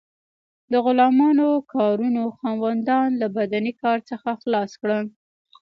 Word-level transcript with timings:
د 0.71 0.73
غلامانو 0.85 1.47
کارونو 1.73 2.23
خاوندان 2.39 3.07
له 3.21 3.27
بدني 3.37 3.73
کار 3.83 3.97
څخه 4.09 4.29
خلاص 4.41 4.71
کړل. 4.81 5.05